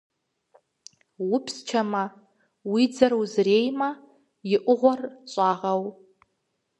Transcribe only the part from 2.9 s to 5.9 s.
дзэр узреймэ, и ӏугъуэр щӏагъэу.